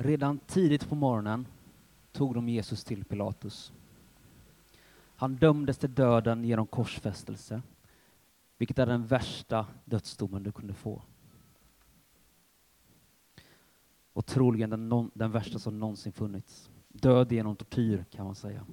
[0.00, 1.46] Redan tidigt på morgonen
[2.12, 3.72] tog de Jesus till Pilatus.
[5.16, 7.62] Han dömdes till döden genom korsfästelse,
[8.58, 11.02] vilket är den värsta dödsdomen du kunde få.
[14.12, 16.70] Och troligen den, non, den värsta som någonsin funnits.
[16.88, 18.66] Död genom tortyr, kan man säga.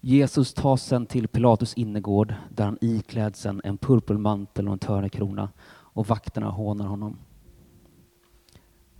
[0.00, 6.06] Jesus tas sen till Pilatus innergård där han ikläds en purpurmantel och en törnekrona och
[6.06, 7.18] vakterna hånar honom.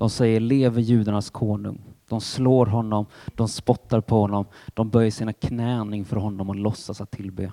[0.04, 1.80] De säger leve judarnas konung.
[2.08, 7.00] De slår honom, de spottar på honom, de böjer sina knän inför honom och låtsas
[7.00, 7.52] att tillbe.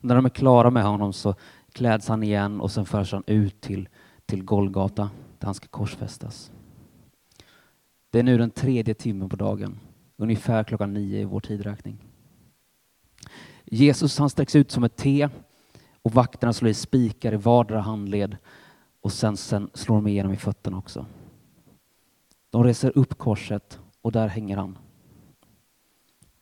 [0.00, 1.34] När de är klara med honom så
[1.72, 3.88] kläds han igen och sen förs han ut till,
[4.26, 6.50] till Golgata där han ska korsfästas.
[8.10, 9.78] Det är nu den tredje timmen på dagen,
[10.16, 12.04] ungefär klockan nio i vår tidräkning.
[13.64, 15.28] Jesus han sträcks ut som ett T
[16.02, 18.36] och vakterna slår i spikar i vardera handled
[19.00, 21.06] och sen, sen slår de igenom i fötterna också.
[22.50, 24.78] De reser upp korset och där hänger han.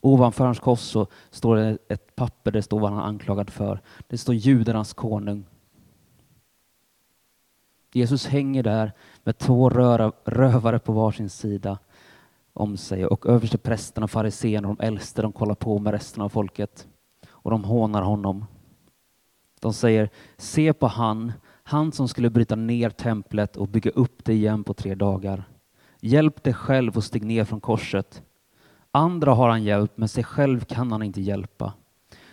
[0.01, 3.51] Ovanför hans kors så står det ett papper där det står vad han är anklagad
[3.51, 3.81] för.
[4.09, 5.45] Det står judarnas konung.
[7.93, 8.93] Jesus hänger där
[9.25, 9.71] med två
[10.25, 11.79] rövare på varsin sida
[12.53, 16.89] om sig och översteprästerna, fariséerna och de äldste de kollar på med resten av folket
[17.29, 18.45] och de hånar honom.
[19.61, 21.33] De säger, se på han,
[21.69, 25.45] han som skulle bryta ner templet och bygga upp det igen på tre dagar.
[26.01, 28.23] Hjälp dig själv och stig ner från korset.
[28.91, 31.73] Andra har han hjälpt, men sig själv kan han inte hjälpa.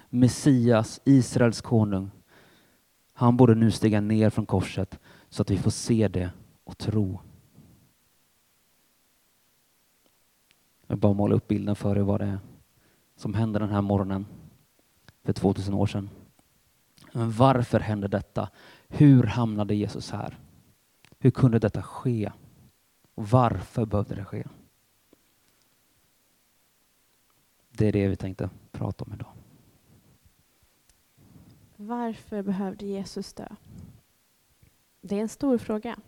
[0.10, 2.12] Messias, Israels konung,
[3.14, 6.30] han borde nu stiga ner från korset så att vi får se det
[6.64, 7.20] och tro.
[10.88, 12.40] Jag bara måla upp bilden för er vad det är
[13.16, 14.26] som hände den här morgonen
[15.24, 16.10] för 2000 år sedan.
[17.16, 18.50] Men varför hände detta?
[18.88, 20.40] Hur hamnade Jesus här?
[21.20, 22.32] Hur kunde detta ske?
[23.16, 24.44] Och varför behövde det ske?
[27.70, 29.32] Det är det vi tänkte prata om idag.
[31.76, 33.48] Varför behövde Jesus dö?
[35.02, 36.00] Det är en stor fråga.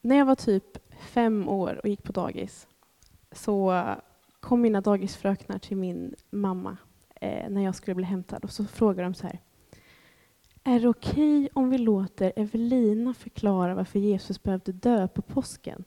[0.00, 2.68] När jag var typ fem år och gick på dagis
[3.32, 3.84] så
[4.40, 6.76] kom mina dagisfröknar till min mamma
[7.14, 9.40] eh, när jag skulle bli hämtad och så frågade de så här.
[10.68, 15.84] Är det okej okay om vi låter Evelina förklara varför Jesus behövde dö på påsken?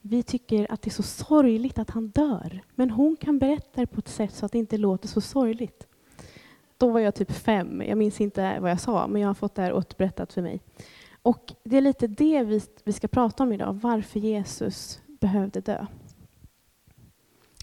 [0.00, 3.86] Vi tycker att det är så sorgligt att han dör, men hon kan berätta det
[3.86, 5.86] på ett sätt så att det inte låter så sorgligt.
[6.76, 9.54] Då var jag typ fem, jag minns inte vad jag sa, men jag har fått
[9.54, 10.60] det här återberättat för mig.
[11.22, 15.86] Och det är lite det vi, vi ska prata om idag, varför Jesus behövde dö.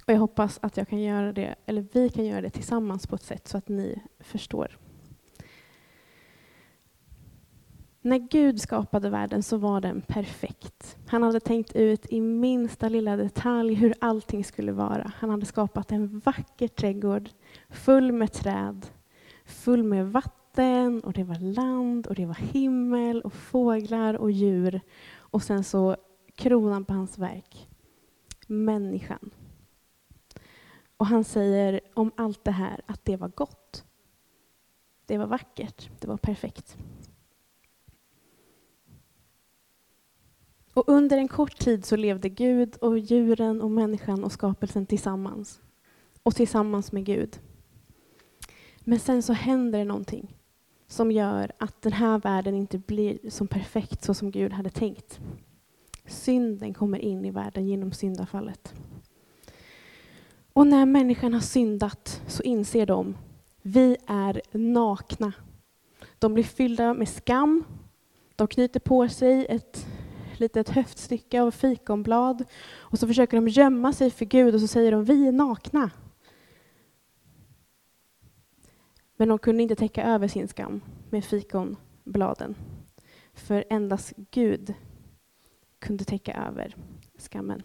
[0.06, 3.16] Och jag hoppas att jag kan göra det, eller vi kan göra det tillsammans på
[3.16, 4.78] ett sätt så att ni förstår.
[8.08, 10.98] När Gud skapade världen så var den perfekt.
[11.08, 15.12] Han hade tänkt ut i minsta lilla detalj hur allting skulle vara.
[15.16, 17.30] Han hade skapat en vacker trädgård
[17.70, 18.88] full med träd,
[19.46, 24.82] full med vatten och det var land och det var himmel och fåglar och djur.
[25.16, 25.96] Och sen så
[26.36, 27.70] kronan på hans verk,
[28.48, 29.30] människan.
[30.98, 33.86] Och han säger om allt det här att det var gott.
[35.06, 36.78] Det var vackert, det var perfekt.
[40.78, 45.62] Och under en kort tid så levde Gud och djuren och människan och skapelsen tillsammans.
[46.24, 47.40] Och tillsammans med Gud.
[48.80, 50.36] Men sen så händer det någonting
[50.88, 55.20] som gör att den här världen inte blir som perfekt så som Gud hade tänkt.
[56.06, 58.74] Synden kommer in i världen genom syndafallet.
[60.54, 63.18] Och när människan har syndat så inser de,
[63.62, 65.34] vi är nakna.
[66.20, 67.64] De blir fyllda med skam.
[68.36, 69.88] De knyter på sig ett
[70.40, 72.44] litet höftstycke av fikonblad
[72.78, 75.92] och så försöker de gömma sig för Gud och så säger de, vi är nakna.
[79.18, 82.56] Men de kunde inte täcka över sin skam med fikonbladen.
[83.34, 84.74] För endast Gud
[85.80, 86.76] kunde täcka över
[87.18, 87.64] skammen.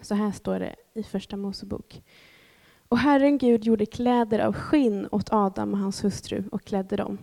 [0.00, 2.02] Så här står det i Första Mosebok.
[2.88, 7.18] Och Herren Gud gjorde kläder av skinn åt Adam och hans hustru och klädde dem.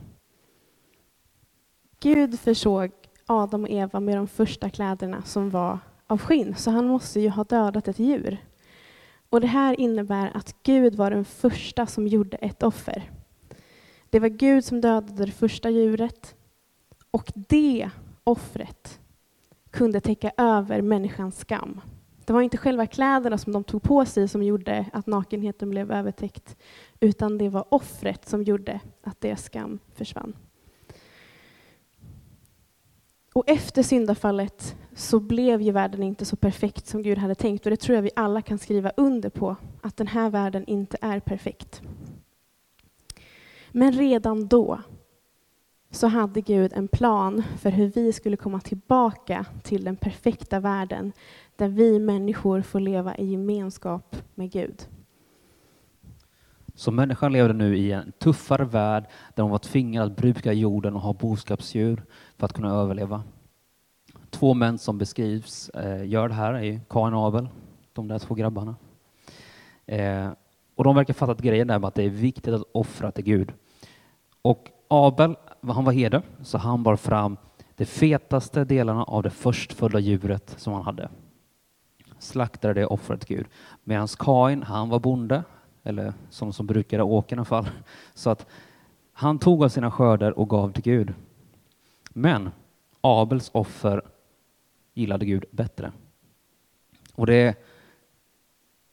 [1.99, 2.91] Gud försåg
[3.25, 7.29] Adam och Eva med de första kläderna som var av skinn, så han måste ju
[7.29, 8.37] ha dödat ett djur.
[9.29, 13.11] Och Det här innebär att Gud var den första som gjorde ett offer.
[14.09, 16.35] Det var Gud som dödade det första djuret
[17.11, 17.89] och det
[18.23, 18.99] offret
[19.71, 21.81] kunde täcka över människans skam.
[22.25, 25.91] Det var inte själva kläderna som de tog på sig som gjorde att nakenheten blev
[25.91, 26.57] övertäckt,
[26.99, 30.33] utan det var offret som gjorde att deras skam försvann
[33.33, 37.65] och efter syndafallet så blev ju världen inte så perfekt som Gud hade tänkt.
[37.65, 40.97] Och det tror jag vi alla kan skriva under på, att den här världen inte
[41.01, 41.81] är perfekt.
[43.71, 44.79] Men redan då
[45.91, 51.11] så hade Gud en plan för hur vi skulle komma tillbaka till den perfekta världen
[51.55, 54.87] där vi människor får leva i gemenskap med Gud.
[56.75, 59.05] Så människan levde nu i en tuffare värld
[59.35, 62.03] där hon var tvingad att bruka jorden och ha boskapsdjur
[62.37, 63.23] för att kunna överleva.
[64.29, 67.49] Två män som beskrivs eh, gör det här är Kain och Abel,
[67.93, 68.75] de där två grabbarna.
[69.85, 70.29] Eh,
[70.75, 73.53] och de verkar fattat grejen där med att det är viktigt att offra till Gud.
[74.41, 77.37] Och Abel, han var herde, så han bar fram
[77.75, 81.09] de fetaste delarna av det förstfödda djuret som han hade.
[82.19, 83.47] Slaktade det offret till Gud.
[83.83, 85.43] Medan Kain, han var bonde,
[85.83, 87.69] eller som, som brukade åka i alla fall.
[88.13, 88.45] Så att
[89.13, 91.13] han tog av sina skördar och gav till Gud.
[92.09, 92.49] Men
[93.01, 94.01] Abels offer
[94.93, 95.91] gillade Gud bättre.
[97.15, 97.55] Och det,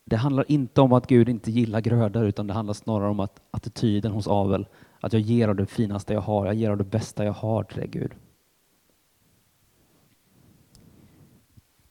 [0.05, 3.41] det handlar inte om att Gud inte gillar grödor, utan det handlar snarare om att
[3.51, 4.67] attityden hos Abel,
[5.01, 7.63] att jag ger av det finaste jag har, jag ger av det bästa jag har
[7.63, 8.13] till dig Gud.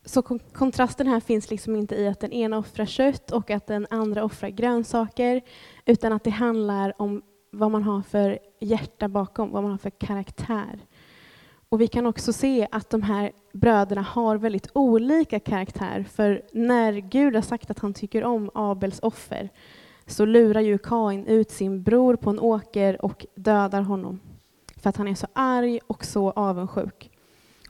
[0.09, 0.21] Så
[0.53, 4.23] kontrasten här finns liksom inte i att den ena offrar kött och att den andra
[4.23, 5.41] offrar grönsaker,
[5.85, 7.21] utan att det handlar om
[7.51, 10.79] vad man har för hjärta bakom, vad man har för karaktär.
[11.69, 16.93] Och vi kan också se att de här bröderna har väldigt olika karaktär, för när
[16.93, 19.49] Gud har sagt att han tycker om Abels offer,
[20.05, 24.19] så lurar ju Kain ut sin bror på en åker och dödar honom,
[24.77, 27.08] för att han är så arg och så avundsjuk.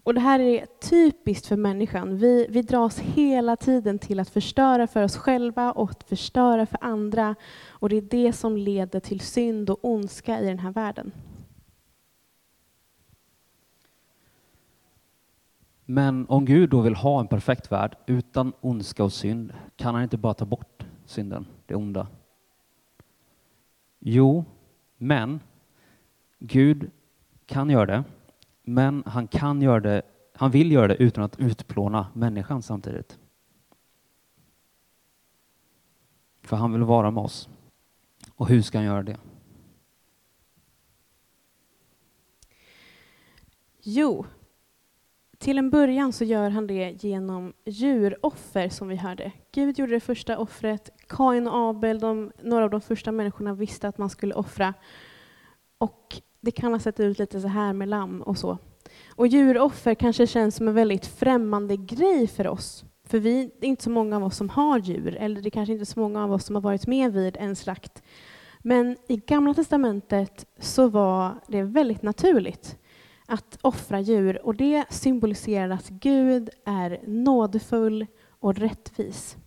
[0.09, 2.17] Och det här är typiskt för människan.
[2.17, 6.77] Vi, vi dras hela tiden till att förstöra för oss själva och att förstöra för
[6.81, 7.35] andra.
[7.69, 11.11] Och det är det som leder till synd och ondska i den här världen.
[15.85, 20.03] Men om Gud då vill ha en perfekt värld utan ondska och synd, kan han
[20.03, 22.07] inte bara ta bort synden, det onda?
[23.99, 24.45] Jo,
[24.97, 25.39] men
[26.39, 26.91] Gud
[27.45, 28.03] kan göra det
[28.69, 30.01] men han kan göra det,
[30.33, 33.19] han vill göra det utan att utplåna människan samtidigt.
[36.41, 37.49] För han vill vara med oss.
[38.35, 39.17] Och hur ska han göra det?
[43.81, 44.25] Jo,
[45.37, 49.31] till en början så gör han det genom djuroffer som vi hörde.
[49.51, 50.89] Gud gjorde det första offret.
[51.07, 54.73] Kain och Abel, de, några av de första människorna visste att man skulle offra.
[55.77, 58.57] Och det kan ha sett ut lite så här med lamm och så.
[59.15, 62.85] Och djuroffer kanske känns som en väldigt främmande grej för oss.
[63.03, 65.51] För vi, det är inte så många av oss som har djur, eller det är
[65.51, 68.03] kanske inte är så många av oss som har varit med vid en slakt.
[68.59, 72.77] Men i Gamla testamentet så var det väldigt naturligt
[73.25, 79.37] att offra djur och det symboliserar att Gud är nådefull och rättvis.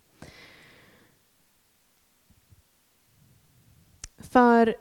[4.17, 4.75] För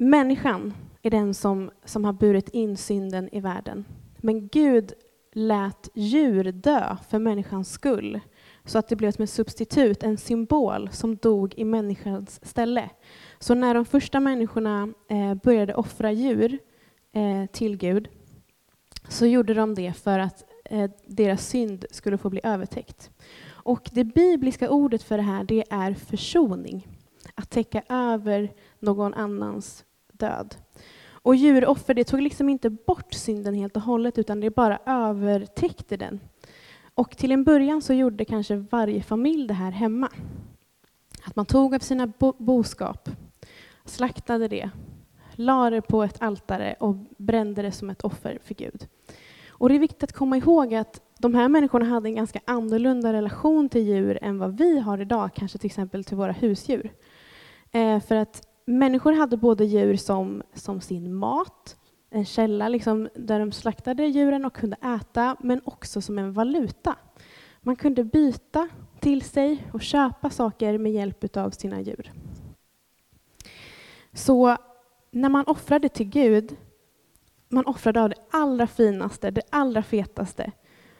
[0.00, 3.84] Människan är den som, som har burit in synden i världen.
[4.16, 4.92] Men Gud
[5.32, 8.20] lät djur dö för människans skull
[8.64, 12.90] så att det blev som ett substitut, en symbol som dog i människans ställe.
[13.38, 16.58] Så när de första människorna eh, började offra djur
[17.12, 18.08] eh, till Gud
[19.08, 23.10] så gjorde de det för att eh, deras synd skulle få bli övertäckt.
[23.48, 26.86] Och det bibliska ordet för det här det är försoning.
[27.34, 29.84] Att täcka över någon annans
[30.18, 30.56] död.
[31.10, 35.96] Och djuroffer det tog liksom inte bort synden helt och hållet utan det bara övertäckte
[35.96, 36.20] den.
[36.94, 40.08] Och till en början så gjorde kanske varje familj det här hemma.
[41.24, 43.08] Att man tog av sina bo boskap,
[43.84, 44.70] slaktade det,
[45.32, 48.86] lade det på ett altare och brände det som ett offer för Gud.
[49.48, 53.12] Och det är viktigt att komma ihåg att de här människorna hade en ganska annorlunda
[53.12, 56.92] relation till djur än vad vi har idag, kanske till exempel till våra husdjur.
[57.72, 61.76] Eh, för att människor hade både djur som, som sin mat,
[62.10, 66.96] en källa liksom, där de slaktade djuren och kunde äta, men också som en valuta.
[67.60, 68.68] Man kunde byta
[69.00, 72.12] till sig och köpa saker med hjälp av sina djur.
[74.12, 74.56] Så
[75.10, 76.56] när man offrade till Gud,
[77.48, 80.52] man offrade av det allra finaste, det allra fetaste,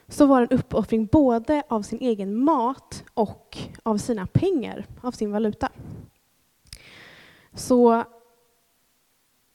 [0.08, 5.12] så var det en uppoffring både av sin egen mat och av sina pengar, av
[5.12, 5.68] sin valuta.
[7.54, 8.04] Så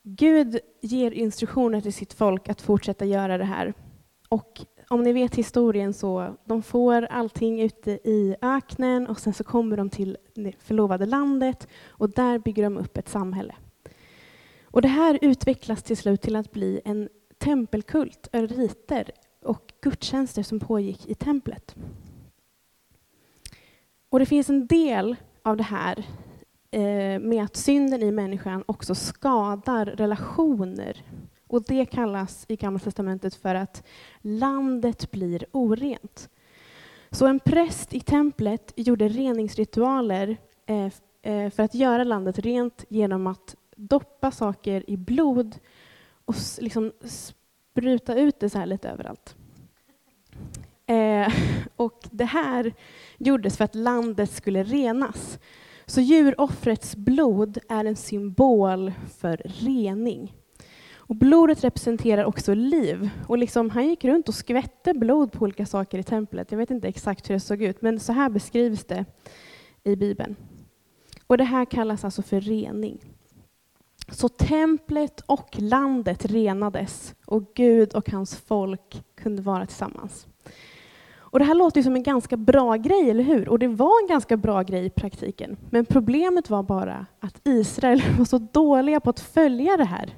[0.03, 3.73] Gud ger instruktioner till sitt folk att fortsätta göra det här.
[4.29, 9.43] Och om ni vet historien så de får allting ute i öknen och sen så
[9.43, 13.55] kommer de till det förlovade landet och där bygger de upp ett samhälle.
[14.63, 20.59] Och det här utvecklas till slut till att bli en tempelkult, riter och gudstjänster som
[20.59, 21.75] pågick i templet.
[24.09, 26.05] Och det finns en del av det här
[26.73, 31.03] eh, med att synden i människan också skadar relationer.
[31.47, 33.83] Och det kallas i Gamla testamentet för att
[34.21, 36.29] landet blir orent.
[37.11, 40.89] Så en präst i templet gjorde reningsritualer eh,
[41.21, 45.55] eh för att göra landet rent genom att doppa saker i blod
[46.25, 49.35] och liksom spruta ut det så här lite överallt.
[50.85, 51.33] Eh,
[51.75, 52.73] och det här
[53.17, 55.39] gjordes för att landet skulle renas.
[55.85, 60.35] Så djuroffrets blod är en symbol för rening.
[60.95, 63.09] Och blodet representerar också liv.
[63.27, 66.51] Och liksom, han gick runt och skvätte blod på olika saker i templet.
[66.51, 69.05] Jag vet inte exakt hur det såg ut, men så här beskrivs det
[69.83, 70.35] i Bibeln.
[71.27, 72.99] Och det här kallas alltså för rening.
[74.09, 80.27] Så templet och landet renades och Gud och hans folk kunde vara tillsammans.
[81.33, 83.49] Och det här låter ju som en ganska bra grej, eller hur?
[83.49, 85.57] Och det var en ganska bra grej i praktiken.
[85.69, 90.17] Men problemet var bara att Israel var så dåliga på att följa det här.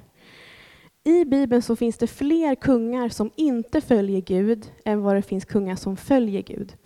[1.04, 5.44] I Bibeln så finns det fler kungar som inte följer Gud än vad det finns
[5.44, 6.76] kungar som följer Gud.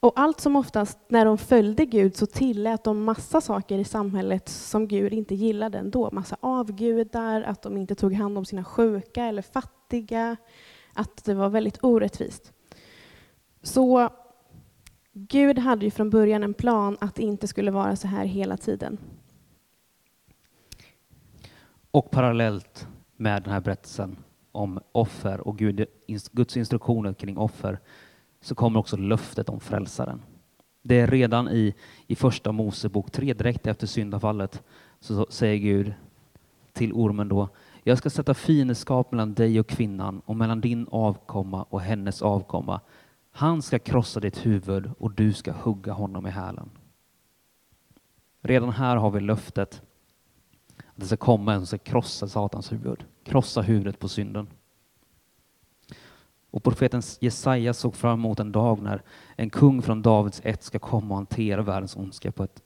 [0.00, 4.48] Och allt som oftast när de följde Gud så tillät de massa saker i samhället
[4.48, 6.10] som Gud inte gillade ändå.
[6.12, 10.36] Massa avgudar, att de inte tog hand om sina sjuka eller fattiga,
[10.94, 12.52] att det var väldigt orättvist.
[13.62, 14.10] Så
[15.12, 18.56] Gud hade ju från början en plan att det inte skulle vara så här hela
[18.56, 18.98] tiden.
[21.90, 24.16] Och parallellt med den här berättelsen
[24.52, 25.58] om offer och
[26.32, 27.78] Guds instruktioner kring offer
[28.40, 30.22] så kommer också löftet om frälsaren.
[30.82, 31.74] Det är redan i,
[32.06, 34.62] i första Mosebok 3, direkt efter syndafallet,
[35.00, 35.94] så säger Gud
[36.72, 37.48] till ormen då,
[37.82, 42.80] jag ska sätta fiendskap mellan dig och kvinnan och mellan din avkomma och hennes avkomma.
[43.32, 46.70] Han ska krossa ditt huvud och du ska hugga honom i hälen.
[48.40, 49.82] Redan här har vi löftet
[50.76, 54.48] att det ska komma en som ska krossa Satans huvud, krossa huvudet på synden.
[56.50, 59.02] Och profeten Jesaja såg fram emot en dag när
[59.36, 62.62] en kung från Davids ett ska komma och hantera världens ondska på ett,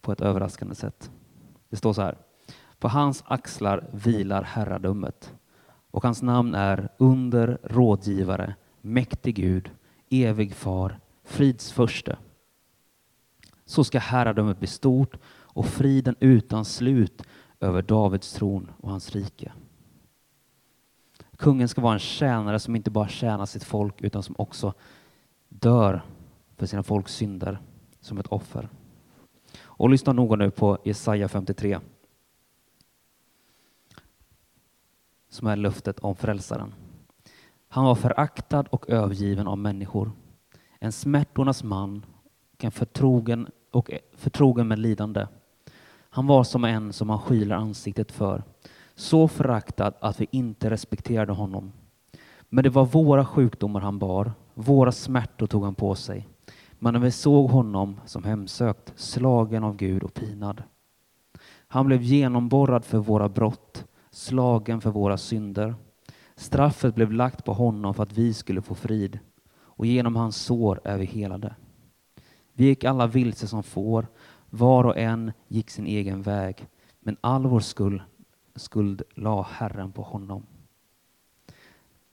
[0.00, 1.10] på ett överraskande sätt.
[1.68, 2.18] Det står så här.
[2.78, 5.34] På hans axlar vilar herradömet
[5.90, 9.70] och hans namn är under, rådgivare, mäktig Gud,
[10.10, 12.18] evig far, frids förste.
[13.64, 17.22] Så ska herradömet bli stort och friden utan slut
[17.60, 19.52] över Davids tron och hans rike.
[21.36, 24.74] Kungen ska vara en tjänare som inte bara tjänar sitt folk utan som också
[25.48, 26.02] dör
[26.56, 27.58] för sina folks synder
[28.00, 28.68] som ett offer.
[29.62, 31.80] Och lyssna noga nu på Jesaja 53.
[35.28, 36.74] Som är löftet om frälsaren.
[37.74, 40.12] Han var föraktad och övergiven av människor.
[40.78, 42.06] En smärtornas man
[42.70, 45.26] förtrogen och förtrogen med lidande.
[46.10, 48.42] Han var som en som man skyler ansiktet för
[48.94, 51.72] så föraktad att vi inte respekterade honom.
[52.48, 56.28] Men det var våra sjukdomar han bar, våra smärtor tog han på sig.
[56.78, 60.62] Men när vi såg honom som hemsökt, slagen av Gud och pinad.
[61.68, 65.74] Han blev genomborrad för våra brott, slagen för våra synder.
[66.42, 69.18] Straffet blev lagt på honom för att vi skulle få frid,
[69.54, 71.54] och genom hans sår är vi helade.
[72.52, 74.06] Vi gick alla vilse som får,
[74.50, 76.68] var och en gick sin egen väg,
[77.00, 78.00] men all vår skuld,
[78.56, 80.46] skuld la Herren på honom.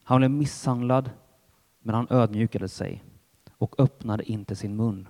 [0.03, 1.09] Han blev misshandlad,
[1.79, 3.03] men han ödmjukade sig
[3.57, 5.07] och öppnade inte sin mun.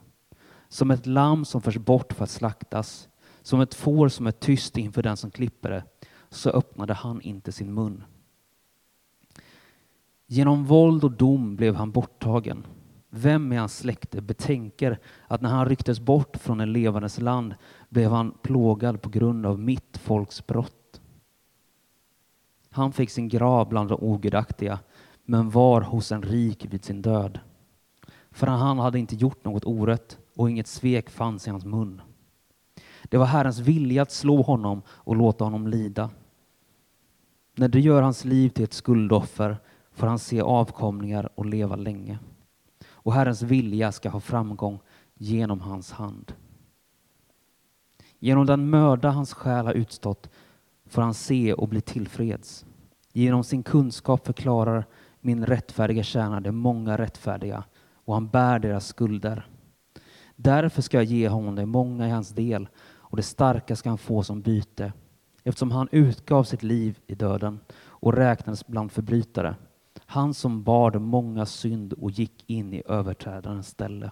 [0.68, 3.10] Som ett lamm som förs bort för att slaktas,
[3.42, 5.84] som ett får som är tyst inför den som klipper det,
[6.30, 8.04] så öppnade han inte sin mun.
[10.32, 12.66] Genom våld och dom blev han borttagen.
[13.10, 17.56] Vem i hans släkte betänker att när han rycktes bort från en levandes land
[17.90, 21.02] blev han plågad på grund av mitt folks brott.
[22.70, 24.80] Han fick sin grav bland de ogudaktiga,
[25.26, 27.40] men var hos en rik vid sin död.
[28.32, 32.02] För han hade inte gjort något orätt och inget svek fanns i hans mun.
[33.04, 36.10] Det var Herrens vilja att slå honom och låta honom lida.
[37.56, 39.58] När du gör hans liv till ett skuldoffer
[40.00, 42.20] får han se avkomlingar och leva länge.
[42.90, 44.80] Och Herrens vilja ska ha framgång
[45.14, 46.34] genom hans hand.
[48.20, 50.30] Genom den möda hans själ har utstått
[50.86, 52.66] får han se och bli tillfreds.
[53.14, 54.86] Genom sin kunskap förklarar
[55.22, 57.64] min rättfärdiga tjänare de många rättfärdiga
[57.94, 59.48] och han bär deras skulder.
[60.36, 63.98] Därför ska jag ge honom det många i hans del och det starka ska han
[63.98, 64.94] få som byte
[65.44, 69.56] eftersom han utgav sitt liv i döden och räknades bland förbrytare.
[70.06, 74.12] Han som bar många synd och gick in i överträdarens ställe.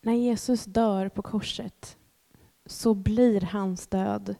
[0.00, 1.96] När Jesus dör på korset
[2.66, 4.34] så blir hans död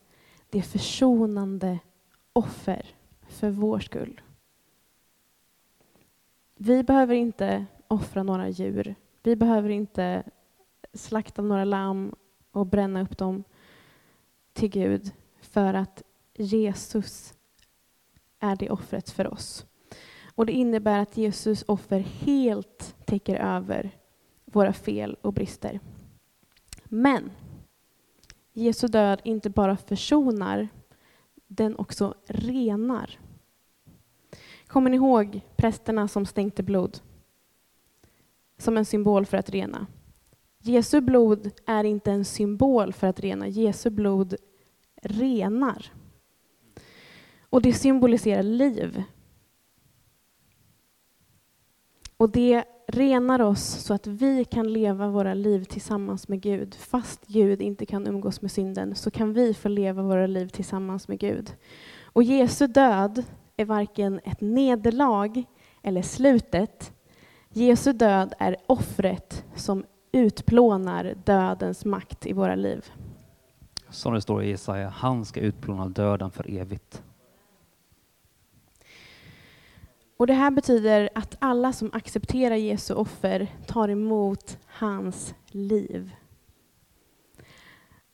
[0.50, 1.78] det försonande
[2.32, 2.86] offer
[3.28, 4.20] för vår skull.
[6.54, 8.94] Vi behöver inte offra några djur.
[9.22, 10.22] Vi behöver inte
[10.92, 12.14] slakta några lamm
[12.50, 13.44] och bränna upp dem
[14.52, 16.02] till Gud för att
[16.34, 17.34] Jesus
[18.42, 19.66] är det offret för oss.
[20.34, 23.90] Och Det innebär att Jesus offer helt täcker över
[24.44, 25.80] våra fel och brister.
[26.84, 27.30] Men
[28.52, 30.68] Jesu död inte bara försonar,
[31.46, 33.18] den också renar.
[34.66, 36.98] Kommer ni ihåg prästerna som stänkte blod?
[38.58, 39.86] Som en symbol för att rena.
[40.58, 43.48] Jesu blod är inte en symbol för att rena.
[43.48, 44.34] Jesu blod
[45.02, 45.92] renar.
[47.52, 49.02] Och det symboliserar liv.
[52.16, 56.74] Och det renar oss så att vi kan leva våra liv tillsammans med Gud.
[56.74, 61.08] Fast Gud inte kan umgås med synden så kan vi få leva våra liv tillsammans
[61.08, 61.54] med Gud.
[62.02, 63.24] Och Jesu död
[63.56, 65.44] är varken ett nederlag
[65.82, 66.92] eller slutet.
[67.48, 72.84] Jesu död är offret som utplånar dödens makt i våra liv.
[73.88, 77.02] Som det står i Jesaja, han ska utplåna döden för evigt.
[80.22, 86.12] Och Det här betyder att alla som accepterar Jesu offer tar emot hans liv.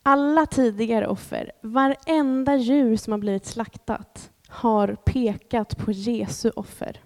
[0.03, 7.01] Alla tidigare offer, varenda djur som har blivit slaktat, har pekat på Jesu offer.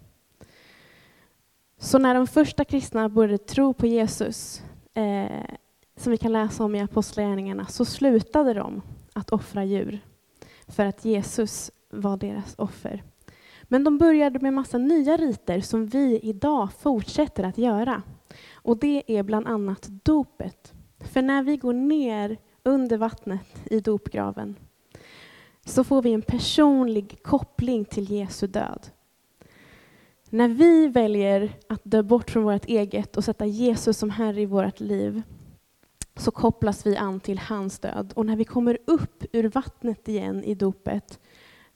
[1.78, 4.62] Så när de första kristna började tro på Jesus,
[4.94, 5.56] eh,
[5.97, 8.82] som vi kan läsa om i Apostlagärningarna, så slutade de
[9.12, 10.00] att offra djur
[10.68, 13.02] för att Jesus var deras offer.
[13.73, 18.02] Men de började med massa nya riter som vi idag fortsätter att göra.
[18.54, 20.73] Och det är bland annat dopet.
[21.00, 24.56] För när vi går ner under vattnet i dopgraven
[25.65, 28.87] så får vi en personlig koppling till Jesu död.
[30.30, 34.47] När vi väljer att dö bort från vårt eget och sätta Jesus som Herre i
[34.47, 35.23] vårt liv
[36.17, 38.13] så kopplas vi an till hans död.
[38.17, 41.21] Och när vi kommer upp ur vattnet igen i dopet,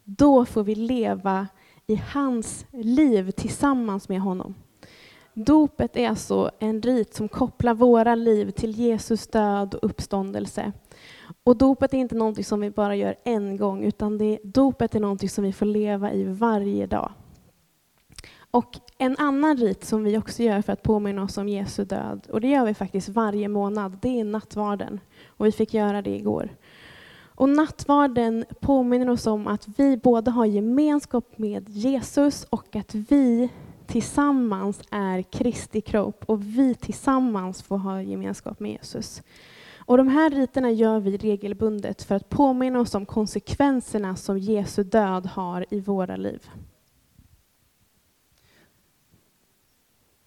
[0.04, 1.48] då får vi leva
[1.88, 4.54] i hans liv tillsammans med honom.
[5.34, 10.72] Dopet är alltså en rit som kopplar våra liv till Jesus död och uppståndelse.
[11.44, 15.00] Och dopet är inte någonting som vi bara gör en gång, utan det, dopet är
[15.00, 17.12] någonting som vi får leva i varje dag.
[18.50, 22.26] Och en annan rit som vi också gör för att påminna oss om Jesu död,
[22.30, 25.00] och det gör vi faktiskt varje månad, det är nattvarden.
[25.26, 26.50] Och vi fick göra det igår.
[27.36, 33.48] Och nattvarden påminner oss om att vi både har gemenskap med Jesus och att vi
[33.86, 39.22] tillsammans är Kristi kropp och vi tillsammans får ha gemenskap med Jesus.
[39.76, 44.82] Och de här riterna gör vi regelbundet för att påminna oss om konsekvenserna som Jesu
[44.82, 46.50] död har i våra liv.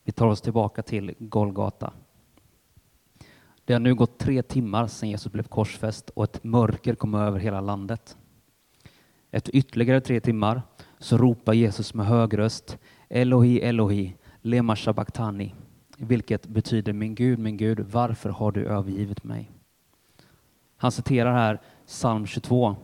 [0.03, 1.93] Vi tar oss tillbaka till Golgata.
[3.69, 7.39] Det har nu gått tre timmar sedan Jesus blev korsfäst och ett mörker kom över
[7.39, 8.17] hela landet.
[9.31, 10.61] Efter ytterligare tre timmar
[10.99, 12.77] så ropar Jesus med hög röst
[13.09, 15.53] Elohi, Elohi, lema sabachthani,
[15.97, 19.51] vilket betyder min Gud, min Gud, varför har du övergivit mig?
[20.77, 22.75] Han citerar här psalm 22,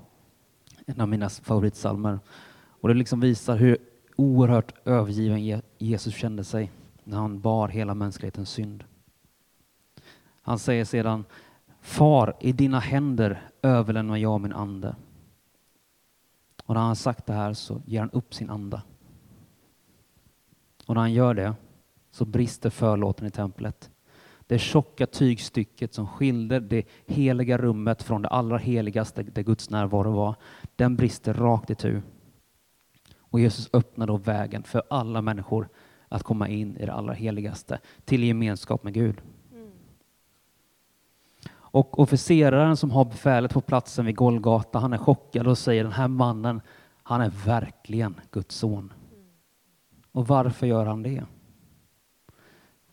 [0.86, 2.19] en av mina favoritsalmer.
[2.67, 3.78] Och det liksom visar hur
[4.15, 6.71] oerhört övergiven Jesus kände sig
[7.04, 8.84] när han bar hela mänsklighetens synd.
[10.45, 11.25] Han säger sedan,
[11.81, 14.95] Far, i dina händer överlämnar jag min ande.
[16.65, 18.81] Och när han har sagt det här så ger han upp sin ande.
[20.86, 21.55] Och när han gör det
[22.12, 23.89] så brister förlåten i templet.
[24.47, 30.12] Det tjocka tygstycket som skilde det heliga rummet från det allra heligaste där Guds närvaro
[30.12, 30.36] var,
[30.75, 32.01] den brister rakt i tu.
[33.17, 35.69] Och Jesus öppnar då vägen för alla människor
[36.08, 39.21] att komma in i det allra heligaste, till gemenskap med Gud.
[41.75, 45.93] Och officeraren som har befälet på platsen vid Golgata, han är chockad och säger den
[45.93, 46.61] här mannen,
[47.03, 48.93] han är verkligen Guds son.
[50.11, 51.23] Och varför gör han det?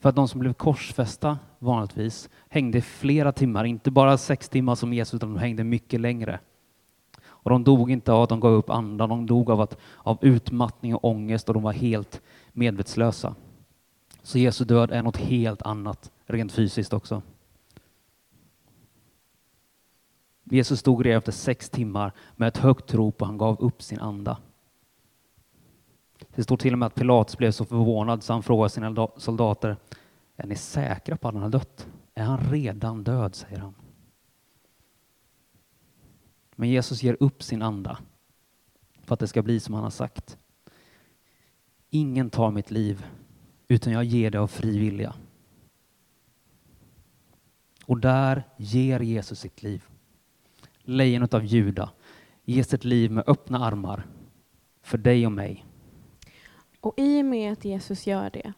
[0.00, 4.92] För att de som blev korsfästa vanligtvis hängde flera timmar, inte bara sex timmar som
[4.92, 6.40] Jesus, utan de hängde mycket längre.
[7.24, 10.18] Och de dog inte av att de gav upp andan, de dog av, att, av
[10.20, 13.34] utmattning och ångest och de var helt medvetslösa.
[14.22, 17.22] Så Jesu död är något helt annat, rent fysiskt också.
[20.44, 24.00] Jesus stod redan efter sex timmar med ett högt rop och han gav upp sin
[24.00, 24.38] anda.
[26.34, 29.76] Det står till och med att Pilatus blev så förvånad så han frågade sina soldater,
[30.36, 31.88] är ni säkra på att han har dött?
[32.14, 33.34] Är han redan död?
[33.34, 33.74] säger han.
[36.56, 37.98] Men Jesus ger upp sin anda
[39.04, 40.38] för att det ska bli som han har sagt.
[41.90, 43.06] Ingen tar mitt liv,
[43.68, 45.14] utan jag ger det av fri vilja.
[47.86, 49.84] Och där ger Jesus sitt liv.
[50.92, 51.90] Lejonet av Juda
[52.44, 54.06] ger sitt liv med öppna armar
[54.82, 55.66] för dig och mig.
[56.80, 58.52] Och i och med att Jesus gör det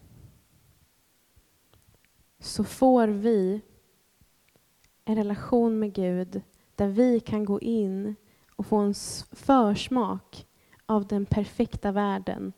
[2.38, 3.60] så får vi
[5.04, 6.42] en relation med Gud
[6.74, 8.16] där vi kan gå in
[8.56, 8.94] och få en
[9.32, 10.46] försmak
[10.86, 12.52] av den perfekta världen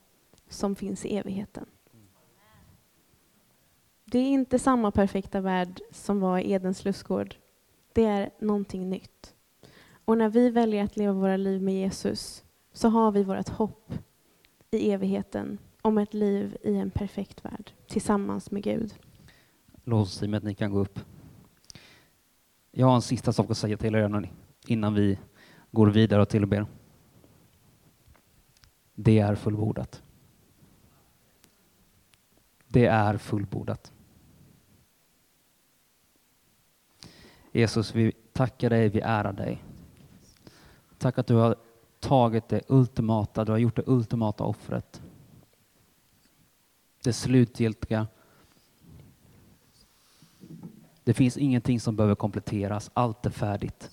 [0.49, 1.65] som finns i evigheten.
[4.05, 7.35] Det är inte samma perfekta värld som var i Edens lustgård.
[7.93, 9.33] Det är någonting nytt.
[10.07, 12.43] Och när vi väljer att leva våra liv med Jesus
[12.73, 13.93] så har vi vårt hopp
[14.71, 18.95] i evigheten om ett liv i en perfekt värld tillsammans med Gud.
[19.83, 20.99] Lovsångsteamet, ni kan gå upp.
[22.71, 24.29] Jag har en sista sak att säga till er
[24.67, 25.19] innan vi
[25.71, 26.65] går vidare och tillber.
[28.95, 30.03] Det är fullbordat.
[32.67, 33.91] Det är fullbordat.
[37.51, 39.63] Jesus, vi tackar dig, vi ärar dig.
[40.97, 41.55] Tack att du har
[41.99, 45.01] tagit det ultimata, du har gjort det ultimata offret.
[47.03, 48.07] Det slutgiltiga.
[51.03, 53.91] Det finns ingenting som behöver kompletteras, allt är färdigt.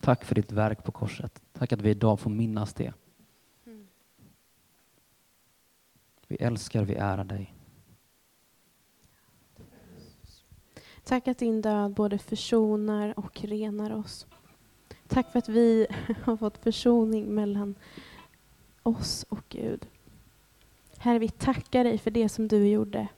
[0.00, 1.42] Tack för ditt verk på korset.
[1.52, 2.92] Tack att vi idag får minnas det.
[6.28, 7.55] Vi älskar, vi ärar dig.
[11.08, 14.26] Tack att din död både försonar och renar oss.
[15.08, 15.86] Tack för att vi
[16.22, 17.74] har fått försoning mellan
[18.82, 19.86] oss och Gud.
[20.98, 23.08] Herre, vi tackar dig för det som du gjorde.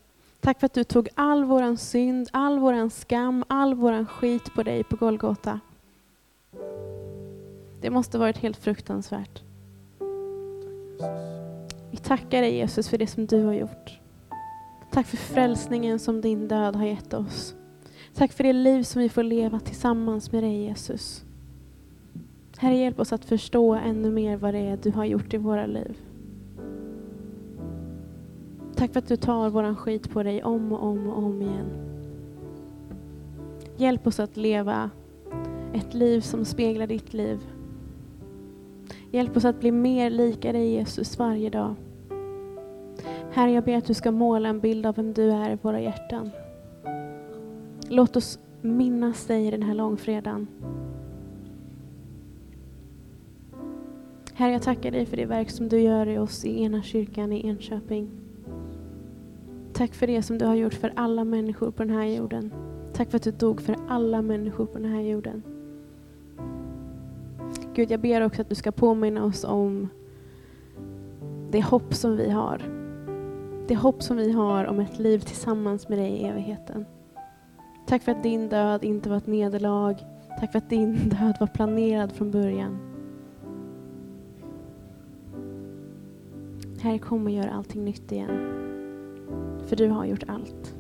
[0.41, 4.63] Tack för att du tog all våran synd, all våran skam, all våran skit på
[4.63, 5.61] dig på Golgata.
[7.81, 9.43] Det måste varit helt fruktansvärt.
[11.91, 13.99] Vi tackar dig Jesus för det som du har gjort.
[14.93, 17.55] Tack för frälsningen som din död har gett oss.
[18.19, 21.25] Tack för det liv som vi får leva tillsammans med dig Jesus.
[22.59, 25.67] Herre, hjälp oss att förstå ännu mer vad det är du har gjort i våra
[25.67, 25.99] liv.
[28.75, 31.67] Tack för att du tar våran skit på dig om och om och om igen.
[33.77, 34.91] Hjälp oss att leva
[35.75, 37.39] ett liv som speglar ditt liv.
[39.11, 41.75] Hjälp oss att bli mer lika dig Jesus varje dag.
[43.33, 45.81] Herre, jag ber att du ska måla en bild av vem du är i våra
[45.81, 46.31] hjärtan.
[47.89, 50.47] Låt oss minnas dig den här långfredagen.
[54.35, 57.33] Herre, jag tackar dig för det verk som du gör i oss i ena kyrkan
[57.33, 58.11] i Enköping.
[59.73, 62.53] Tack för det som du har gjort för alla människor på den här jorden.
[62.93, 65.43] Tack för att du dog för alla människor på den här jorden.
[67.75, 69.89] Gud, jag ber också att du ska påminna oss om
[71.51, 72.63] det hopp som vi har.
[73.69, 76.85] Det hopp som vi har om ett liv tillsammans med dig i evigheten.
[77.89, 79.95] Tack för att din död inte var ett nederlag.
[80.41, 82.79] Tack för att din död var planerad från början.
[86.81, 88.55] Herre, kom och gör allting nytt igen.
[89.67, 90.78] För du har gjort allt.